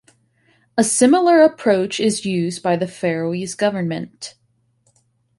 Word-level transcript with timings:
A 0.79 0.83
similar 0.83 1.43
approach 1.43 1.99
is 1.99 2.25
used 2.25 2.63
by 2.63 2.75
the 2.75 2.87
Faroese 2.87 3.53
government. 3.53 4.33